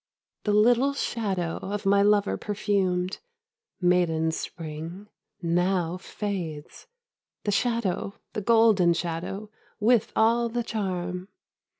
The 0.45 0.51
little 0.51 0.93
shadow 0.95 1.57
of 1.61 1.85
my 1.85 2.01
lover 2.01 2.35
perfumed. 2.35 3.19
Maiden 3.79 4.31
Spring, 4.31 5.09
Now 5.43 5.97
fades, 5.97 6.87
The 7.43 7.51
shadew. 7.51 8.13
The 8.33 8.41
golden 8.41 8.93
shadow. 8.95 9.51
With 9.79 10.11
all 10.15 10.49
the 10.49 10.63
charm. 10.63 11.27